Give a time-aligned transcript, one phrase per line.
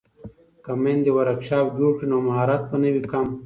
[0.63, 3.27] که میندې ورکشاپ جوړ کړي نو مهارت به نه وي کم.